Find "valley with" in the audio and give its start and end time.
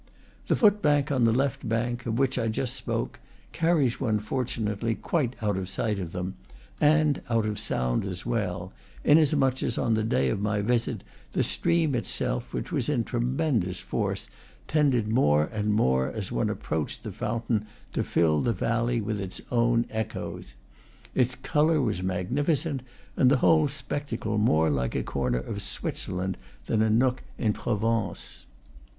18.53-19.21